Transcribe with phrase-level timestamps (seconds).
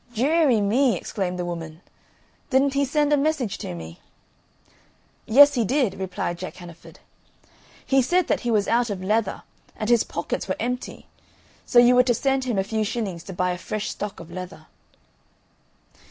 [0.15, 1.79] "Deary me!" exclaimed the woman.
[2.49, 3.99] "Didn't he send a message to me?"
[5.27, 6.97] "Yes, he did," replied Jack Hannaford.
[7.85, 9.43] "He said that he was out of leather,
[9.75, 11.05] and his pockets were empty,
[11.67, 14.31] so you were to send him a few shillings to buy a fresh stock of
[14.31, 14.65] leather."